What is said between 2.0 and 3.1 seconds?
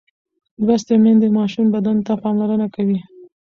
ته پاملرنه کوي.